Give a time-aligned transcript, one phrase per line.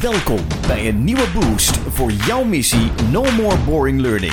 [0.00, 4.32] Welkom bij een nieuwe boost voor jouw missie No More Boring Learning.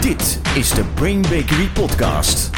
[0.00, 2.50] Dit is de Brain Bakery Podcast.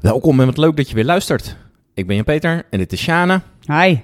[0.00, 1.56] Welkom en wat leuk dat je weer luistert.
[1.94, 3.42] Ik ben Jan-Peter en dit is Shana.
[3.66, 3.96] Hi.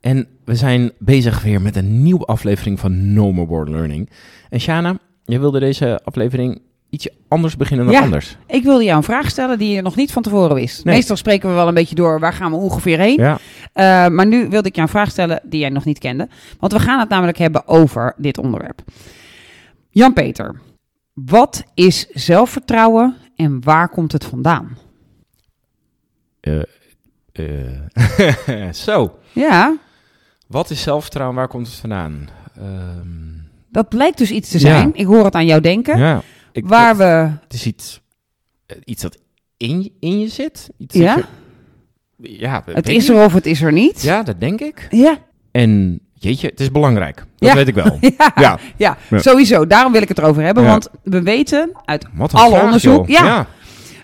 [0.00, 4.10] En we zijn bezig weer met een nieuwe aflevering van No More Boring Learning.
[4.48, 6.60] En Shana, jij wilde deze aflevering
[6.92, 8.00] ietsje anders beginnen dan Ja.
[8.00, 8.36] anders.
[8.46, 10.84] Ik wilde jou een vraag stellen die je nog niet van tevoren wist.
[10.84, 10.94] Nee.
[10.94, 13.16] Meestal spreken we wel een beetje door waar gaan we ongeveer heen.
[13.18, 13.38] Ja.
[13.72, 16.28] Eh, maar nu wilde ik jou een vraag stellen die jij nog niet kende.
[16.58, 18.82] Want we gaan het namelijk hebben over dit onderwerp.
[19.90, 20.60] Jan-Peter,
[21.12, 24.76] wat is zelfvertrouwen en waar komt het vandaan?
[26.40, 26.62] Eh,
[27.32, 29.76] eh, Zo, Ja,
[30.46, 31.36] wat is zelfvertrouwen?
[31.36, 32.28] Waar komt het vandaan?
[32.56, 33.08] Ehm,
[33.70, 34.86] dat blijkt dus iets te zijn.
[34.88, 34.94] Ja.
[34.94, 35.98] Ik hoor het aan jou denken.
[35.98, 36.22] ja,
[36.52, 37.04] ik, waar het, we...
[37.42, 38.00] het is iets,
[38.66, 39.18] eh, iets dat
[39.56, 40.70] in, je- in je zit.
[40.78, 41.16] Iets Ja,
[42.16, 44.02] je- ja, het is er of het is er niet.
[44.02, 44.86] Ja, dat denk ik.
[44.90, 45.18] Ja,
[45.50, 47.16] En jeetje, het is belangrijk.
[47.16, 47.54] Dat Ja.
[47.54, 47.98] weet ik wel.
[48.34, 48.96] ja, Ja.
[49.10, 49.66] sowieso.
[49.66, 50.64] Daarom wil ik het erover hebben.
[50.64, 53.24] Want we weten uit Alle vraag, onderzoek, joh.
[53.24, 53.46] ja.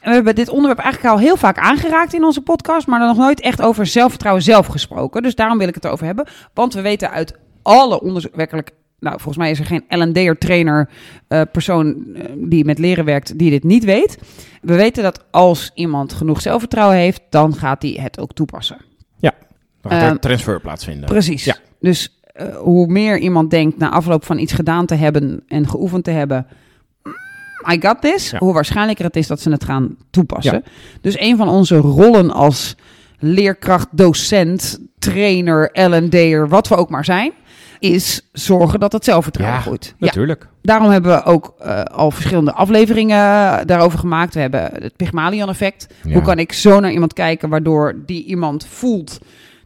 [0.00, 3.16] En we hebben dit onderwerp eigenlijk al heel vaak aangeraakt in onze podcast, maar nog
[3.16, 5.22] nooit echt over zelfvertrouwen zelf gesproken.
[5.22, 6.26] Dus daarom wil ik het erover hebben.
[6.54, 10.88] Want we weten uit alle onderzoek, werkelijk, nou volgens mij is er geen L&D'er trainer,
[11.28, 14.18] eh, persoon eh, die met leren werkt, die dit niet weet.
[14.62, 18.76] We weten dat als iemand genoeg zelfvertrouwen heeft, dan gaat hij het ook toepassen.
[19.80, 21.08] Dan gaat er Ehm, transfer plaatsvinden.
[21.08, 21.44] Precies.
[21.44, 21.56] Ja.
[21.80, 26.04] Dus eh, hoe meer iemand denkt na afloop van iets gedaan te hebben en geoefend
[26.04, 26.46] te hebben,
[27.02, 27.12] "Mm,
[27.72, 28.38] I got this, Ja.
[28.38, 30.62] hoe waarschijnlijker het is dat ze het gaan toepassen.
[30.64, 30.70] Ja.
[31.00, 32.76] Dus een van onze rollen als
[33.18, 37.32] leerkracht, docent, trainer, L&D'er, wat we ook maar zijn,
[37.78, 39.94] is zorgen dat het zelfvertrouwen Ja, groeit.
[39.98, 40.48] Ja, Natuurlijk.
[40.62, 44.34] daarom hebben we ook eh, al verschillende afleveringen daarover gemaakt.
[44.34, 45.86] We hebben het Pygmalion-effect.
[46.02, 46.12] Ja.
[46.12, 49.18] Hoe kan ik zo naar iemand kijken waardoor die iemand voelt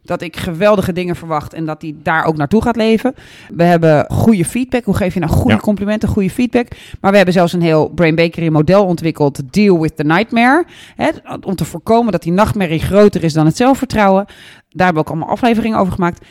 [0.05, 3.14] dat ik geweldige dingen verwacht en dat hij daar ook naartoe gaat leven.
[3.55, 4.84] We hebben goede feedback.
[4.84, 5.60] Hoe geef je nou goede Ja.
[5.60, 6.66] complimenten, goede feedback?
[7.00, 10.64] Maar we hebben zelfs een heel Brain Bakery model ontwikkeld, Deal with the Nightmare.
[10.96, 11.08] Hè,
[11.40, 14.24] om te voorkomen dat die nachtmerrie groter is dan het zelfvertrouwen.
[14.68, 16.24] Daar hebben we ook allemaal afleveringen over gemaakt.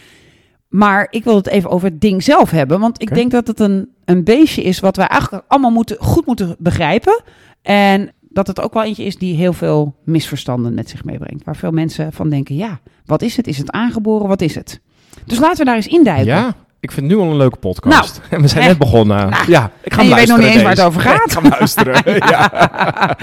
[0.72, 2.80] Maar ik wil het even over het ding zelf hebben.
[2.80, 6.26] Want ik denk dat het een, een beestje is wat we eigenlijk allemaal moeten, goed
[6.26, 7.24] moeten begrijpen.
[7.62, 11.44] En dat het ook wel eentje is die heel veel misverstanden met zich meebrengt.
[11.44, 13.48] Waar veel mensen van denken, ja, wat is het?
[13.48, 14.28] Is het aangeboren?
[14.28, 14.82] Wat is het?
[15.26, 16.26] Dus laten we daar eens induiken.
[16.26, 18.22] Ja, ik vind nu al een leuke podcast.
[18.30, 19.30] en we zijn net begonnen.
[19.30, 21.02] nou, ja, ik ga en hem je weet nog niet eens waar het luisteren over
[21.02, 21.26] gaat.
[21.32, 22.16] Ik ga luisteren.
[22.32, 23.18] ja.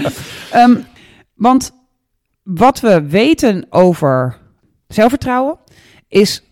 [0.51, 0.75] Ehm,
[1.35, 1.71] want
[2.43, 4.37] wat we weten over
[4.87, 5.57] zelfvertrouwen
[6.07, 6.43] is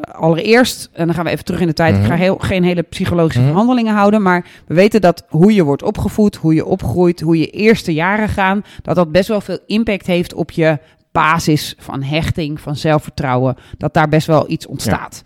[0.00, 1.96] allereerst, en dan gaan we even terug in de tijd.
[1.96, 2.20] Ik ga Mhm.
[2.22, 3.48] heel, geen hele psychologische Mhm.
[3.48, 7.50] verhandelingen houden, maar we weten dat hoe je wordt opgevoed, hoe je opgroeit, hoe je
[7.50, 10.78] eerste jaren gaan, dat dat best wel veel impact heeft op je
[11.12, 15.22] basis van hechting, van zelfvertrouwen, dat daar best wel iets ontstaat.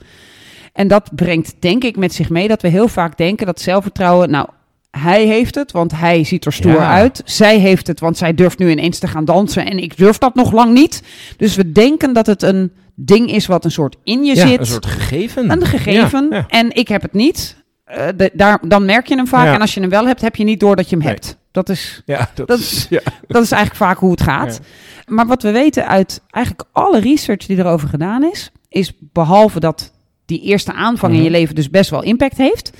[0.73, 4.31] En dat brengt denk ik met zich mee dat we heel vaak denken dat zelfvertrouwen,
[4.31, 4.49] nou,
[4.91, 6.93] hij heeft het, want hij ziet er stoer Ja.
[6.95, 7.23] uit.
[7.25, 10.35] Zij heeft het, want zij durft nu ineens te gaan dansen en ik durf dat
[10.35, 11.03] nog lang niet.
[11.37, 14.59] Dus we denken dat het een ding is wat een soort in je Ja, zit.
[14.61, 15.51] een soort gegeven.
[15.51, 16.27] Een gegeven.
[16.31, 16.45] Ja.
[16.49, 17.57] En ik heb het niet.
[17.85, 19.55] Eh, de- daar, dan merk je hem vaak.
[19.55, 21.15] En als je hem wel hebt, heb je niet door dat je hem Nee.
[21.15, 21.39] hebt.
[21.53, 22.87] Dat is, Ja, dat, Dat- is...
[22.91, 23.01] Ja.
[23.27, 24.61] dat is eigenlijk vaak hoe het gaat.
[25.07, 29.93] Maar wat we weten uit eigenlijk alle research die erover gedaan is, is behalve dat
[30.27, 31.27] die eerste aanvang in Mhm.
[31.27, 32.71] je leven dus best wel impact heeft,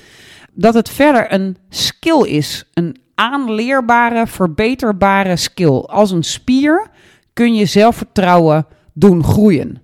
[0.53, 2.65] dat het verder een skill is.
[2.73, 5.77] Een aanleerbare, verbeterbare skill.
[5.79, 6.87] Als een spier
[7.33, 9.81] kun je zelfvertrouwen doen groeien.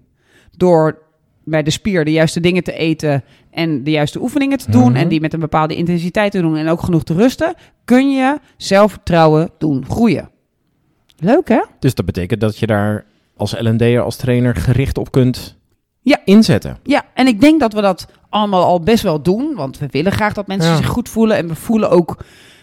[0.58, 1.06] Door
[1.44, 4.96] bij de spier de juiste dingen te eten en de juiste oefeningen te doen Mhm.
[4.96, 7.54] en die met een bepaalde intensiteit te doen en ook genoeg te rusten,
[7.86, 10.30] kun je zelfvertrouwen doen groeien.
[11.18, 11.62] Leuk hè?
[11.80, 13.06] Dus dat betekent dat je daar
[13.36, 15.57] als L&D'er, als trainer gericht op kunt
[16.08, 16.18] Ja.
[16.26, 16.78] inzetten.
[16.84, 20.12] Ja, en ik denk dat we dat allemaal al best wel doen, want we willen
[20.12, 20.78] graag dat mensen Ja.
[20.78, 22.18] zich goed voelen en we voelen ook,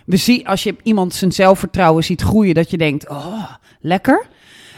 [0.06, 3.44] we zien als je iemand zijn zelfvertrouwen ziet groeien, dat je denkt, oh,
[3.80, 4.26] lekker.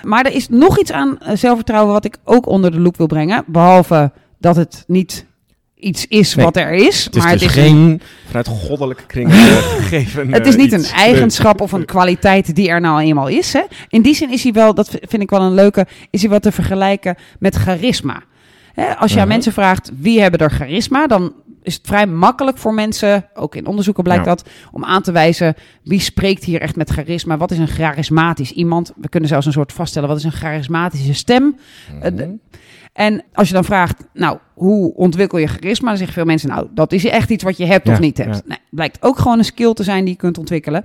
[0.02, 3.06] Maar er is nog iets aan eh, zelfvertrouwen wat ik ook onder de loep wil
[3.06, 5.26] brengen, behalve dat het niet
[5.78, 6.44] iets is Nee.
[6.44, 9.56] wat er is, Het is maar dus het is een- geen vanuit goddelijke kringen eh,
[9.82, 13.52] gegeven Het is eh, niet een eigenschap of een kwaliteit die er nou eenmaal is.
[13.52, 13.62] Hè?
[13.88, 16.42] In die zin is hij wel, dat vind ik wel een leuke, is hij wat
[16.42, 18.22] te vergelijken met charisma.
[18.76, 19.32] Hè, als je aan Mhm.
[19.32, 21.32] mensen vraagt wie hebben er charisma, dan
[21.62, 24.34] is het vrij makkelijk voor mensen, ook in onderzoeken blijkt Ja.
[24.34, 27.36] dat, om aan te wijzen wie spreekt hier echt met charisma.
[27.36, 28.92] Wat is een charismatisch iemand?
[28.96, 31.56] We kunnen zelfs een soort vaststellen, wat is een charismatische stem?
[32.00, 32.30] Eh, Mhm.
[32.92, 35.88] En als je dan vraagt, nou, hoe ontwikkel je charisma?
[35.88, 38.18] Dan zeggen veel mensen, nou, dat is echt iets wat je hebt Ja, of niet
[38.18, 38.34] hebt.
[38.36, 38.42] ja.
[38.46, 40.84] Nee, blijkt ook gewoon een skill te zijn die je kunt ontwikkelen.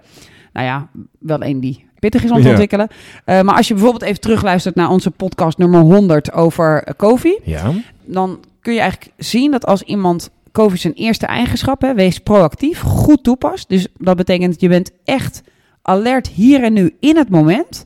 [0.53, 0.89] Nou ja,
[1.19, 2.88] wel een die pittig is om te ontwikkelen.
[3.25, 7.39] Eh, maar als je bijvoorbeeld even terugluistert naar onze podcast nummer 100 over eh, COVID,
[7.44, 7.71] Ja.
[8.06, 11.81] dan kun je eigenlijk zien dat als iemand COVID zijn eerste eigenschap.
[11.81, 11.94] Hè.
[11.94, 13.69] Wees proactief, goed toepast.
[13.69, 15.42] Dus dat betekent dat je bent echt
[15.81, 17.86] alert hier en nu in het moment.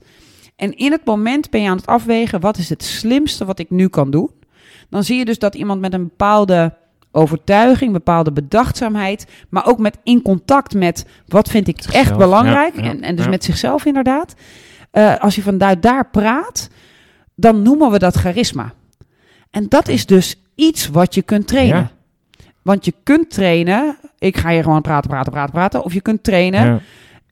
[0.56, 3.70] En in het moment ben je aan het afwegen, wat is het slimste wat ik
[3.70, 4.30] nu kan doen?
[4.90, 6.74] Dan zie je dus dat iemand met een bepaalde
[7.16, 12.84] overtuiging, bepaalde bedachtzaamheid, maar ook met in contact met wat vind ik echt belangrijk ja,
[12.84, 13.32] ja, en, en dus ja.
[13.32, 14.36] met zichzelf inderdaad.
[14.92, 16.70] Eh, als je vanuit daar praat,
[17.36, 18.74] dan noemen we dat charisma.
[19.50, 21.90] En dat is dus iets wat je kunt trainen.
[22.62, 26.24] Want je kunt trainen, ik ga hier gewoon praten, praten, praten, praten, of je kunt
[26.24, 26.82] trainen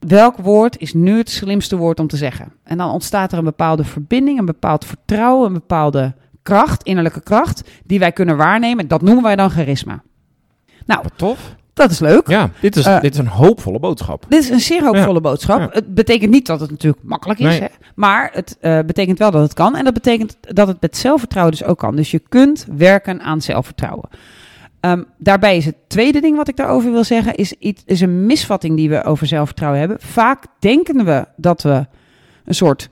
[0.06, 2.52] welk woord is nu het slimste woord om te zeggen?
[2.62, 7.62] En dan ontstaat er een bepaalde verbinding, een bepaald vertrouwen, een bepaalde kracht, innerlijke kracht,
[7.84, 8.88] die wij kunnen waarnemen.
[8.88, 10.02] Dat noemen wij dan charisma.
[10.86, 11.54] Nou, Wat tof.
[11.74, 12.28] dat is leuk.
[12.28, 14.26] Ja, dit is, Eh, dit is een hoopvolle boodschap.
[14.28, 15.58] Dit is een zeer hoopvolle boodschap.
[15.60, 15.68] Ja.
[15.72, 17.60] Het betekent niet dat het natuurlijk makkelijk is, Nee.
[17.60, 17.66] hè?
[17.94, 19.76] maar het eh, betekent wel dat het kan.
[19.76, 21.96] En dat betekent dat het met zelfvertrouwen dus ook kan.
[21.96, 24.08] Dus je kunt werken aan zelfvertrouwen.
[24.80, 28.26] Ehm, daarbij is het tweede ding wat ik daarover wil zeggen, is, iets, is een
[28.26, 30.00] misvatting die we over zelfvertrouwen hebben.
[30.00, 31.86] Vaak denken we dat we
[32.44, 32.88] een soort,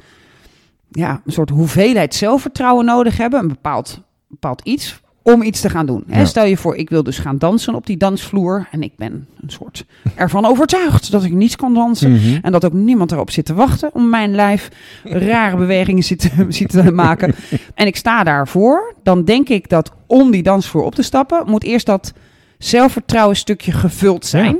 [0.92, 5.86] ja, een soort hoeveelheid zelfvertrouwen nodig hebben, een bepaald, bepaald iets, om iets te gaan
[5.86, 6.04] doen.
[6.08, 6.26] Hè?
[6.26, 9.50] Stel je voor, ik wil dus gaan dansen op die dansvloer en ik ben een
[9.50, 9.84] soort
[10.14, 12.12] ervan overtuigd dat ik niet kan dansen.
[12.12, 12.38] Mhm.
[12.42, 14.68] En dat ook niemand erop zit te wachten om mijn lijf
[15.04, 17.34] rare bewegingen zit, zit te maken.
[17.74, 18.94] En ik sta daarvoor.
[19.02, 22.12] Dan denk ik dat om die dansvloer op te stappen, moet eerst dat
[22.58, 24.56] zelfvertrouwen stukje gevuld zijn.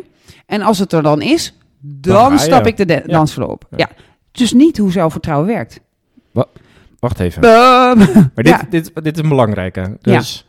[0.47, 3.65] En als het er dan is, dan, stap ik de de- dansvloer op.
[3.77, 3.89] Ja.
[4.33, 5.81] Dus niet hoe zelfvertrouwen werkt.
[6.99, 7.41] Wacht even.
[7.41, 7.97] Maar
[8.35, 8.67] dit, ja.
[8.71, 9.97] dit, dit is een belangrijke.
[10.01, 10.47] Dus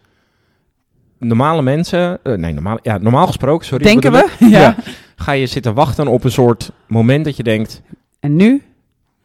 [1.19, 3.83] normale mensen, eh, nee, normaal, ja, normaal gesproken, sorry.
[3.83, 4.29] Denken we?
[4.49, 4.75] Ja.
[5.15, 7.81] Ga je zitten wachten op een soort moment dat je denkt,
[8.19, 8.61] En nu?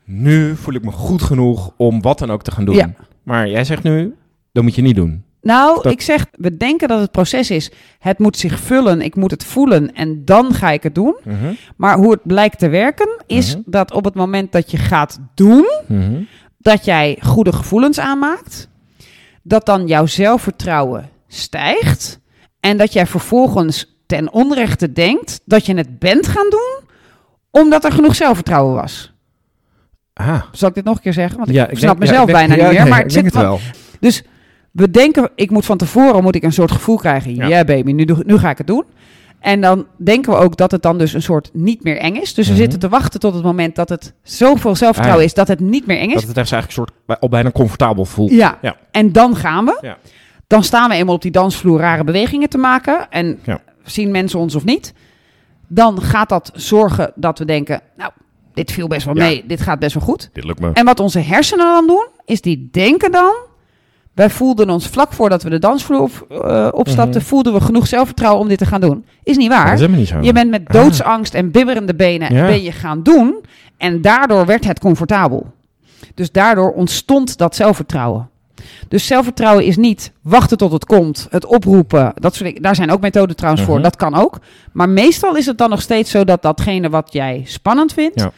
[0.04, 2.74] nu voel ik me goed genoeg om wat dan ook te gaan doen.
[2.74, 2.90] Ja.
[3.22, 4.14] Maar jij zegt nu,
[4.52, 5.22] dat moet je niet doen.
[5.42, 7.70] Nou, Dat- ik zeg, we denken dat het proces is.
[7.98, 11.16] Het moet zich vullen, ik moet het voelen en dan ga ik het doen.
[11.24, 11.52] Mhm.
[11.76, 13.62] Maar hoe het blijkt te werken, is Mhm.
[13.66, 16.20] dat op het moment dat je gaat doen, Mhm.
[16.68, 18.68] Dat jij goede gevoelens aanmaakt,
[19.42, 22.20] dat dan jouw zelfvertrouwen stijgt
[22.60, 26.76] en dat jij vervolgens ten onrechte denkt dat je het bent gaan doen
[27.50, 29.12] omdat er genoeg zelfvertrouwen was.
[30.14, 30.42] Ah.
[30.52, 31.36] Zal ik dit nog een keer zeggen?
[31.36, 32.88] Want ik, Ja, snap denk- ja, mezelf ik denk- bijna ja, niet meer.
[32.88, 33.60] Maar ik het denk zit het wel.
[34.00, 34.22] Dus
[34.70, 37.34] we denken, ik moet van tevoren moet ik een soort gevoel krijgen.
[37.34, 38.84] Ja, baby, nu, nu ga ik het doen.
[39.40, 42.34] En dan denken we ook dat het dan dus een soort niet meer eng is.
[42.34, 42.60] Dus we Mhm.
[42.62, 45.86] zitten te wachten tot het moment dat het zoveel zelfvertrouwen Ah, is dat het niet
[45.86, 46.14] meer eng is.
[46.14, 48.30] Dat het echt eigenlijk een soort, al bijna comfortabel voelt.
[48.30, 48.58] Ja.
[48.62, 48.76] Ja.
[48.90, 49.78] En dan gaan we.
[49.80, 49.96] Ja.
[50.46, 53.06] Dan staan we eenmaal op die dansvloer rare bewegingen te maken.
[53.10, 53.40] En
[53.84, 54.94] zien mensen ons of niet.
[55.66, 58.10] Dan gaat dat zorgen dat we denken, nou,
[58.54, 59.44] dit viel best wel mee.
[59.46, 60.30] Dit gaat best wel goed.
[60.32, 60.70] Dit lukt me.
[60.72, 63.32] En wat onze hersenen dan doen, is die denken dan...
[64.18, 67.20] Wij voelden ons vlak voordat we de dansvloer op, eh, opstapten...
[67.20, 67.28] Mhm.
[67.28, 69.04] voelden we genoeg zelfvertrouwen om dit te gaan doen.
[69.22, 69.80] Is niet Dat waar.
[69.80, 70.20] is niet zo.
[70.20, 72.46] Je bent met doodsangst en bibberende benen Ja.
[72.46, 73.44] ben je gaan doen.
[73.76, 75.46] En daardoor werd het comfortabel.
[76.14, 78.28] Dus daardoor ontstond dat zelfvertrouwen.
[78.88, 82.12] Dus zelfvertrouwen is niet wachten tot het komt, het oproepen.
[82.14, 82.62] Dat soort dingen.
[82.62, 83.74] Daar zijn ook methoden trouwens voor.
[83.74, 83.82] Mhm.
[83.82, 84.38] Dat kan ook.
[84.72, 88.30] Maar meestal is het dan nog steeds zo dat datgene wat jij spannend vindt, Ja.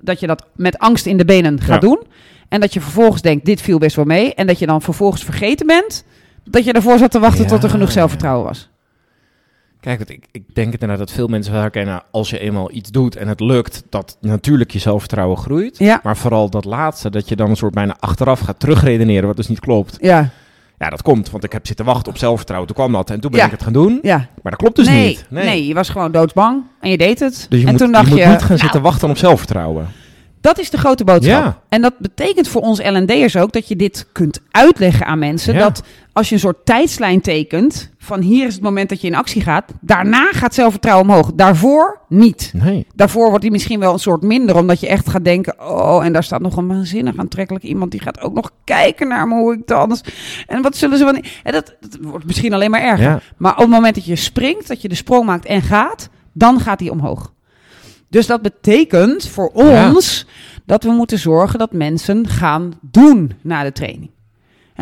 [0.00, 1.88] dat je dat met angst in de benen gaat Ja.
[1.88, 1.98] doen.
[2.48, 4.34] En dat je vervolgens denkt, dit viel best wel mee.
[4.34, 6.04] En dat je dan vervolgens vergeten bent
[6.44, 7.92] dat je ervoor zat te wachten Ja, tot er genoeg ja.
[7.92, 8.68] zelfvertrouwen was.
[9.80, 12.02] Kijk, want ik, ik denk het inderdaad dat veel mensen wel herkennen...
[12.10, 13.82] als je eenmaal iets doet en het lukt...
[13.88, 15.78] dat natuurlijk je zelfvertrouwen groeit.
[15.78, 19.26] Ja, Maar vooral dat laatste, dat je dan een soort bijna achteraf gaat terugredeneren...
[19.26, 19.96] wat dus niet klopt.
[20.00, 20.30] ja,
[20.78, 22.68] Ja, dat komt, want ik heb zitten wachten op zelfvertrouwen.
[22.68, 23.46] Toen kwam dat en toen ben Ja.
[23.46, 23.98] ik het gaan doen.
[24.02, 24.16] ja.
[24.16, 25.26] Maar dat klopt dus nee, niet.
[25.28, 25.66] nee.
[25.66, 27.46] je was gewoon doodsbang en je deed het.
[27.48, 29.16] Dus je en moet, toen dacht je je, moet niet gaan nou, zitten wachten op
[29.16, 29.88] zelfvertrouwen.
[30.48, 31.44] Dat is de grote boodschap.
[31.44, 31.60] Ja.
[31.68, 35.54] En dat betekent voor ons L&D'ers ook dat je dit kunt uitleggen aan mensen.
[35.54, 35.58] Ja.
[35.58, 39.14] Dat als je een soort tijdslijn tekent, van hier is het moment dat je in
[39.14, 39.72] actie gaat.
[39.80, 41.32] Daarna gaat zelfvertrouwen omhoog.
[41.34, 42.52] Daarvoor niet.
[42.54, 42.86] Nee.
[42.94, 46.12] Daarvoor wordt die misschien wel een soort minder, omdat je echt gaat denken: oh, en
[46.12, 49.52] daar staat nog een waanzinnig aantrekkelijk iemand die gaat ook nog kijken naar me hoe
[49.52, 50.00] ik dans.
[50.46, 51.40] En wat zullen ze niet.
[51.42, 53.10] En dat, dat wordt misschien alleen maar erger.
[53.10, 53.20] Ja.
[53.36, 56.60] Maar op het moment dat je springt, dat je de sprong maakt en gaat, dan
[56.60, 57.32] gaat die omhoog.
[58.08, 59.92] Dus dat betekent voor Ja.
[59.94, 60.26] ons
[60.66, 64.10] dat we moeten zorgen dat mensen gaan doen na de training.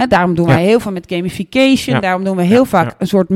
[0.08, 0.54] Daarom doen Ja.
[0.54, 1.94] wij heel veel met gamification.
[1.94, 2.00] Ja.
[2.00, 3.28] Daarom doen we heel Ja, vaak een soort.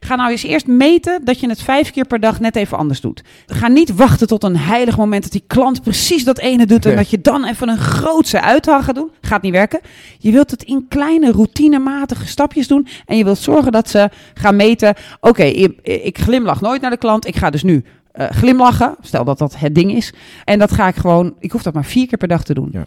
[0.00, 3.00] Ga nou eens eerst meten dat je het vijf keer per dag net even anders
[3.00, 3.22] doet.
[3.46, 6.86] Ga niet wachten tot een heilig moment dat die klant precies dat ene doet.
[6.86, 9.10] En dat je dan even een grootse uithaal gaat doen.
[9.20, 9.80] Gaat niet werken.
[10.18, 12.86] Je wilt het in kleine, routinematige stapjes doen.
[13.06, 14.94] En je wilt zorgen dat ze gaan meten.
[15.20, 17.26] Oké, ik- ik glimlach nooit naar de klant.
[17.26, 17.84] Ik ga dus nu
[18.16, 18.94] eh, glimlachen.
[19.00, 20.12] Stel dat dat het ding is.
[20.44, 21.34] En dat ga ik gewoon.
[21.38, 22.68] Ik hoef dat maar vier keer per dag te doen.
[22.72, 22.86] Ja.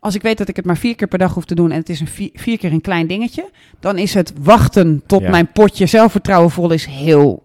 [0.00, 1.78] Als ik weet dat ik het maar vier keer per dag hoef te doen en
[1.78, 3.50] het is een vier, vier keer een klein dingetje,
[3.80, 5.30] dan is het wachten tot Ja.
[5.30, 7.42] mijn potje zelfvertrouwen vol is heel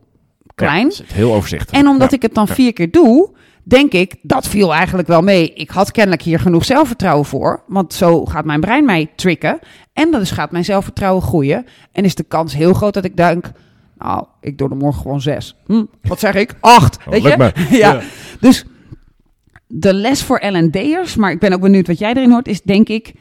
[0.55, 0.81] klein.
[0.86, 1.83] Ja, is heel overzichtelijk.
[1.83, 3.29] En omdat ik het dan vier keer doe,
[3.63, 5.53] denk ik, dat viel eigenlijk wel mee.
[5.53, 7.63] Ik had kennelijk hier genoeg zelfvertrouwen voor.
[7.67, 9.59] Want zo gaat mijn brein mij tricken.
[9.93, 11.65] En dus gaat mijn zelfvertrouwen groeien.
[11.91, 13.51] En is de kans heel groot dat ik denk,
[13.99, 15.55] nou, ik doe er morgen gewoon zes.
[15.65, 16.55] Hm, wat zeg ik?
[16.61, 16.97] Acht.
[16.97, 17.29] Oh, weet je?
[17.77, 17.93] ja.
[17.93, 18.01] Ja.
[18.39, 18.65] Dus
[19.67, 22.87] de les voor L&D'ers, maar ik ben ook benieuwd wat jij erin hoort, is denk
[22.89, 23.13] ik...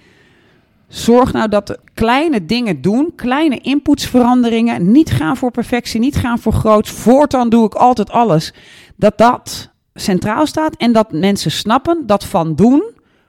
[0.88, 6.38] Zorg nou dat de kleine dingen doen, kleine inputsveranderingen, niet gaan voor perfectie, niet gaan
[6.38, 6.90] voor groots.
[6.90, 8.54] Voortaan doe ik altijd alles.
[8.97, 12.82] Dat dat centraal staat en dat mensen snappen dat van doen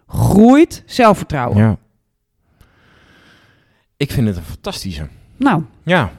[0.08, 1.58] groeit zelfvertrouwen.
[1.58, 1.78] Ja.
[3.98, 5.08] Ik vind het een fantastische.
[5.38, 6.12] Nou, Ja.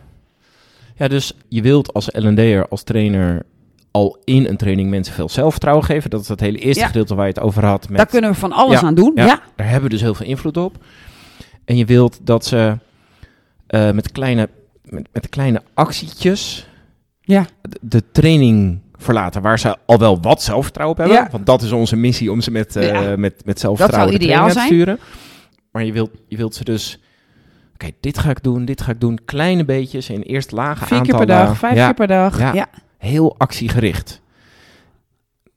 [1.00, 3.42] Ja, dus je wilt als L&D'er, als trainer
[3.90, 6.10] al in een training mensen veel zelfvertrouwen geven.
[6.10, 6.86] Dat is het hele eerste Ja.
[6.86, 7.88] gedeelte waar je het over had.
[7.88, 9.12] Met, daar kunnen we van alles Ja, aan doen.
[9.14, 9.24] ja.
[9.26, 10.76] Ja, Daar hebben we dus heel veel invloed op.
[11.64, 12.76] En je wilt dat ze
[13.66, 14.48] eh, met, kleine,
[14.84, 16.66] met, met kleine actietjes
[17.20, 17.46] ja.
[17.62, 21.24] de, de training verlaten waar ze al wel wat zelfvertrouwen op hebben.
[21.24, 21.30] Ja.
[21.32, 23.16] Want dat is onze missie om ze met, Ja.
[23.16, 24.98] met, met zelfvertrouwen Dat zou training ideaal uit te sturen.
[25.72, 26.98] Maar je wilt, je wilt ze dus...
[27.84, 29.18] Oké, dit ga ik doen, dit ga ik doen.
[29.24, 31.46] Kleine beetjes in eerst lage Vier keer per aantallen.
[31.46, 32.38] dag, vijf Ja, keer per dag.
[32.38, 32.52] Ja.
[32.52, 32.66] Ja.
[32.98, 34.20] Heel actiegericht.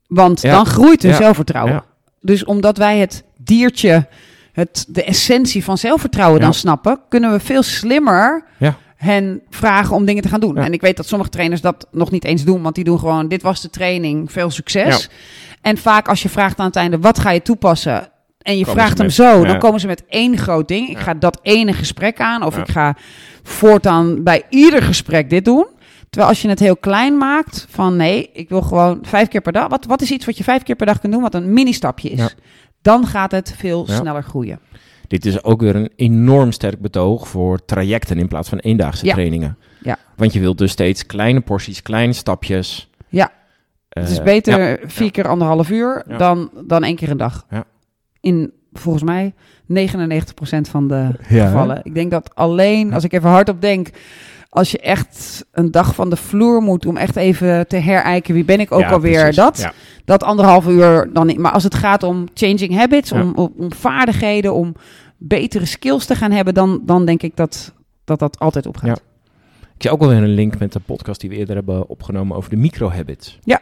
[0.08, 0.52] Want Ja.
[0.52, 1.84] dan groeit hun zelfvertrouwen.
[2.22, 4.08] Dus omdat wij het diertje,
[4.52, 8.78] het, de essentie van zelfvertrouwen dan snappen, kunnen we veel slimmer Ja.
[8.96, 10.58] hen vragen om dingen te gaan doen.
[10.58, 13.28] En ik weet dat sommige trainers dat nog niet eens doen, want die doen gewoon:
[13.28, 15.10] dit was de training, veel succes.
[15.62, 18.08] En vaak als je vraagt aan het einde: wat ga je toepassen?
[18.44, 19.44] En je Komen vraagt hem met- zo, ja.
[19.44, 20.90] dan komen ze met één groot ding.
[20.90, 21.02] Ik Ja.
[21.04, 22.62] ga dat ene gesprek aan, of Ja.
[22.62, 22.96] ik ga
[23.44, 25.66] voortaan bij ieder gesprek dit doen.
[26.10, 29.52] Terwijl als je het heel klein maakt, van nee, ik wil gewoon vijf keer per
[29.52, 29.68] dag.
[29.68, 32.10] Wat, wat is iets wat je vijf keer per dag kunt doen, wat een mini-stapje
[32.10, 32.36] is?
[32.82, 34.60] Dan gaat het veel sneller groeien.
[35.08, 39.58] Dit is ook weer een enorm sterk betoog voor trajecten in plaats van eendaagse trainingen.
[39.82, 39.98] Ja.
[40.16, 42.90] Want je wilt dus steeds kleine porties, kleine stapjes.
[43.10, 43.32] Ja.
[43.90, 47.46] het is Eh, beter vier keer anderhalf uur dan, dan één keer een dag.
[47.50, 47.64] Ja.
[48.24, 49.34] In volgens mij
[49.68, 51.80] 99% van de Ja, gevallen.
[51.84, 53.90] Ik denk dat alleen, als ik even hardop denk,
[54.50, 58.46] als je echt een dag van de vloer moet om echt even te herijken, wie
[58.46, 59.36] ben ik ook Ja, alweer, precies.
[59.36, 59.74] dat, Ja.
[60.06, 61.38] dat anderhalf uur dan niet.
[61.38, 64.76] Maar als het gaat om changing habits, om, om, om vaardigheden, om
[65.18, 67.74] betere skills te gaan hebben, dan, dan denk ik dat
[68.06, 68.88] dat, dat altijd opgaat.
[68.88, 68.98] Ja.
[69.76, 72.38] Ik zie ook wel weer een link met de podcast die we eerder hebben opgenomen
[72.38, 73.40] over de microhabits.
[73.44, 73.60] Ja.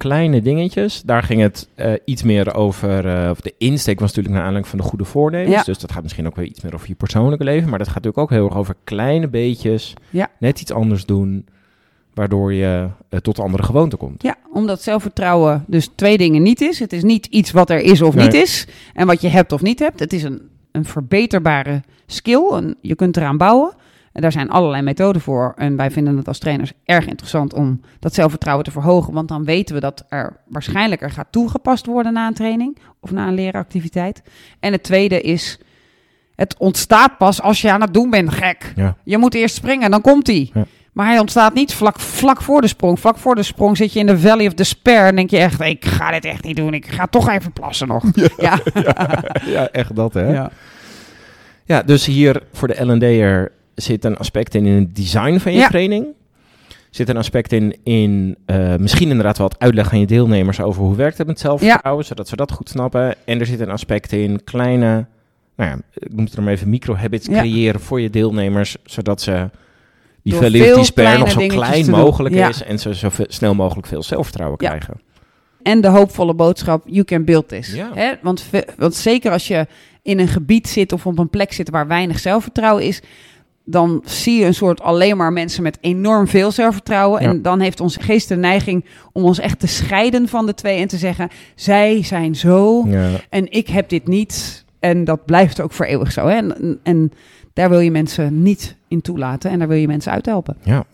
[0.00, 1.02] Kleine dingetjes.
[1.02, 3.06] Daar ging het eh, iets meer over.
[3.24, 5.54] eh, of de insteek was natuurlijk naar aanleiding van de goede voornemens.
[5.54, 5.62] Ja.
[5.62, 7.68] Dus dat gaat misschien ook weer iets meer over je persoonlijke leven.
[7.68, 9.94] Maar dat gaat natuurlijk ook heel erg over kleine beetjes.
[10.10, 10.28] Ja.
[10.38, 11.46] Net iets anders doen.
[12.14, 14.22] Waardoor je eh, tot de andere gewoonte komt.
[14.22, 16.78] Ja, omdat zelfvertrouwen dus twee dingen niet is.
[16.78, 18.24] Het is niet iets wat er is of Nee.
[18.24, 18.66] niet is.
[18.94, 20.00] En wat je hebt of niet hebt.
[20.00, 20.40] Het is een,
[20.72, 22.48] een verbeterbare skill.
[22.52, 23.72] En je kunt eraan bouwen.
[24.12, 25.54] En daar zijn allerlei methoden voor.
[25.56, 29.12] En wij vinden het als trainers erg interessant om dat zelfvertrouwen te verhogen.
[29.12, 32.78] Want dan weten we dat er waarschijnlijk er gaat toegepast worden na een training.
[33.00, 34.22] Of na een leeractiviteit.
[34.60, 35.60] En het tweede is...
[36.34, 38.72] Het ontstaat pas als je aan het doen bent, gek.
[38.76, 38.96] Ja.
[39.04, 40.50] Je moet eerst springen, dan komt hij.
[40.54, 40.64] Ja.
[40.92, 43.00] Maar hij ontstaat niet vlak, vlak voor de sprong.
[43.00, 45.60] Vlak voor de sprong zit je in de Valley of Despair en denk je echt,
[45.60, 46.74] ik ga dit echt niet doen.
[46.74, 48.04] Ik ga toch even plassen nog.
[48.36, 48.58] Ja,
[49.44, 50.32] ja, echt dat hè.
[50.32, 50.50] ja.
[51.64, 55.58] Ja, dus hier voor de L&D'er zit een aspect in, in het design van je
[55.58, 55.68] Ja.
[55.68, 56.06] training.
[56.90, 60.94] Zit een aspect in, in eh, misschien inderdaad wat uitleg aan je deelnemers over hoe
[60.96, 63.14] werkt het met zelfvertrouwen, zodat ze dat goed snappen.
[63.24, 65.06] En er zit een aspect in kleine,
[65.56, 67.38] nou ja, ik noem het er maar even micro-habits Ja.
[67.38, 69.50] creëren voor je deelnemers, zodat ze
[70.22, 74.58] die Door validity nog zo klein mogelijk is en ze zo snel mogelijk veel zelfvertrouwen
[74.58, 75.00] krijgen.
[75.62, 77.72] En de hoopvolle boodschap, you can build this.
[77.74, 77.90] Ja.
[77.94, 78.12] Hè?
[78.22, 78.44] Want,
[78.76, 79.66] want zeker als je
[80.02, 83.02] in een gebied zit of op een plek zit waar weinig zelfvertrouwen is,
[83.64, 87.22] dan zie je een soort alleen maar mensen met enorm veel zelfvertrouwen.
[87.22, 87.28] Ja.
[87.28, 90.78] En dan heeft onze geest de neiging om ons echt te scheiden van de twee
[90.80, 93.08] en te zeggen, zij zijn zo Ja.
[93.30, 94.64] en ik heb dit niet.
[94.78, 96.26] En dat blijft ook voor eeuwig zo.
[96.26, 96.36] Hè?
[96.36, 97.12] En, en
[97.52, 100.56] daar wil je mensen niet in toelaten en daar wil je mensen uithelpen.
[100.62, 100.84] ja.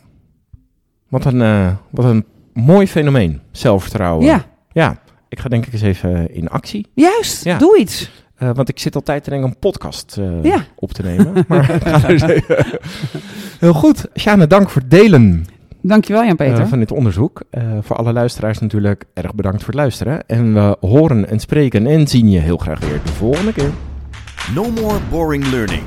[1.08, 4.24] Wat een, eh, wat een mooi fenomeen, zelfvertrouwen.
[4.26, 6.86] Ja, Ja, ik ga denk ik eens even in actie.
[6.94, 7.44] juist.
[7.44, 7.58] Ja.
[7.58, 8.10] Doe iets.
[8.36, 10.64] Eh, want ik zit altijd te denken een podcast eh, Ja.
[10.76, 11.32] op te nemen.
[11.48, 12.42] Maar er
[13.60, 14.06] Heel goed.
[14.14, 15.46] Sjane, dank voor het delen
[15.80, 16.60] Dankjewel Jan-Peter.
[16.60, 17.42] eh, van dit onderzoek.
[17.50, 20.26] Eh, voor alle luisteraars natuurlijk erg bedankt voor het luisteren.
[20.26, 23.70] En we horen en spreken en zien je heel graag weer de volgende keer.
[24.54, 25.82] No more boring learning.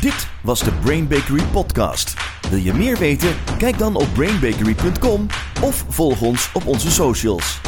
[0.00, 2.14] Dit was de Brain Bakery podcast.
[2.50, 3.28] Wil je meer weten?
[3.58, 5.26] Kijk dan op brainbakery.com
[5.62, 7.60] of volg ons op onze socials.